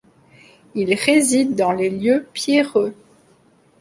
Il 0.73 0.95
réside 0.95 1.53
dans 1.55 1.73
les 1.73 1.91
lieux 1.91 2.27
pierreux. 2.33 2.95